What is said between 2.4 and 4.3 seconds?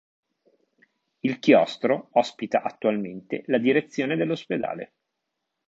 attualmente la direzione